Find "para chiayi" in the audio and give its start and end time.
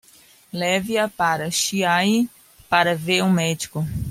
1.07-2.27